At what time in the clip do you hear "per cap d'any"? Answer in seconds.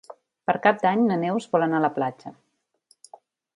0.51-1.03